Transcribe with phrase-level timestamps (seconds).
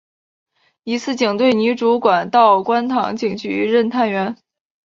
[0.83, 4.35] 一次警队女主管到观塘警局任探员。